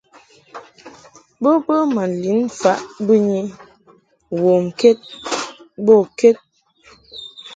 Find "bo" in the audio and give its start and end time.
1.41-1.51, 5.85-5.95